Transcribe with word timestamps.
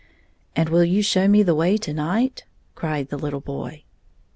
"And 0.55 0.69
will 0.69 0.83
you 0.83 1.03
show 1.03 1.27
me 1.27 1.43
the 1.43 1.53
way 1.53 1.77
to 1.77 1.93
night 1.93 2.43
1" 2.73 2.73
cried 2.75 3.09
the 3.09 3.17
little 3.19 3.39
boy. 3.39 3.83